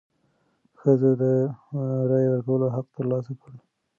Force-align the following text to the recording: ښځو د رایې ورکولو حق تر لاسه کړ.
ښځو 0.79 1.11
د 1.21 1.23
رایې 2.09 2.27
ورکولو 2.31 2.67
حق 2.75 2.87
تر 2.95 3.05
لاسه 3.11 3.33
کړ. 3.41 3.51